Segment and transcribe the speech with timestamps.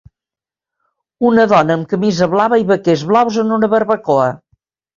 [1.31, 4.29] Una dona amb camisa blava i vaquers blaus en una barbacoa.